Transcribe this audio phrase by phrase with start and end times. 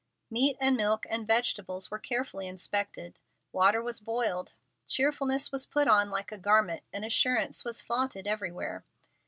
[0.31, 3.19] Meat and milk and vegetables were carefully inspected.
[3.51, 4.55] Water was boiled.
[4.87, 8.83] Cheerfulness was put on like a garment, and assurance was flaunted everywhere.